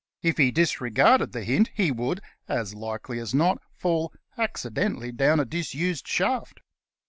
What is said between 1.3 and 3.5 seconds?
the hint he would, as likely as